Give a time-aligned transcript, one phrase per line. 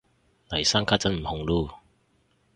[0.49, 1.75] 嚟生家陣唔紅嚕